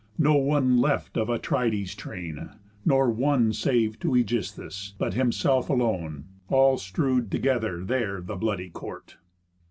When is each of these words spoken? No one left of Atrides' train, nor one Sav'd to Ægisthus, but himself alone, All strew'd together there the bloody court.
No 0.17 0.33
one 0.33 0.77
left 0.77 1.15
of 1.15 1.27
Atrides' 1.29 1.93
train, 1.93 2.49
nor 2.83 3.11
one 3.11 3.53
Sav'd 3.53 4.01
to 4.01 4.07
Ægisthus, 4.13 4.93
but 4.97 5.13
himself 5.13 5.69
alone, 5.69 6.25
All 6.49 6.79
strew'd 6.79 7.29
together 7.29 7.83
there 7.83 8.19
the 8.19 8.35
bloody 8.35 8.71
court. 8.71 9.17